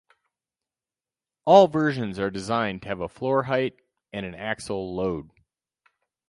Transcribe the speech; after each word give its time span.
All 1.45 1.67
versions 1.67 2.17
are 2.17 2.31
designed 2.31 2.81
to 2.81 2.87
have 2.87 3.01
a 3.01 3.07
floor 3.07 3.43
height 3.43 3.75
and 4.11 4.25
a 4.25 4.35
axle 4.35 4.95
load. 4.95 5.29